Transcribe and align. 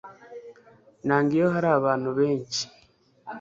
Nanga 1.05 1.31
iyo 1.37 1.47
hari 1.53 1.67
abantu 1.79 2.09
benshi. 2.19 2.63